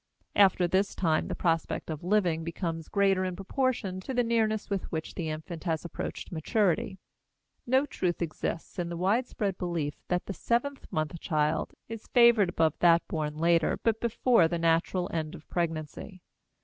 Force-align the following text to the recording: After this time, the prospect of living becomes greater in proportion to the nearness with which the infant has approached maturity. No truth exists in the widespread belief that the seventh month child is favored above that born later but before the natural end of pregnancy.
After 0.35 0.67
this 0.67 0.95
time, 0.95 1.27
the 1.27 1.35
prospect 1.35 1.91
of 1.91 2.03
living 2.03 2.43
becomes 2.43 2.87
greater 2.89 3.23
in 3.23 3.35
proportion 3.35 3.99
to 3.99 4.15
the 4.15 4.23
nearness 4.23 4.67
with 4.67 4.91
which 4.91 5.13
the 5.13 5.29
infant 5.29 5.65
has 5.65 5.85
approached 5.85 6.31
maturity. 6.31 6.97
No 7.67 7.85
truth 7.85 8.19
exists 8.19 8.79
in 8.79 8.89
the 8.89 8.97
widespread 8.97 9.59
belief 9.59 9.93
that 10.07 10.25
the 10.25 10.33
seventh 10.33 10.87
month 10.91 11.19
child 11.19 11.75
is 11.87 12.07
favored 12.07 12.49
above 12.49 12.73
that 12.79 13.07
born 13.07 13.37
later 13.37 13.77
but 13.83 14.01
before 14.01 14.47
the 14.47 14.57
natural 14.57 15.07
end 15.13 15.35
of 15.35 15.47
pregnancy. 15.51 16.23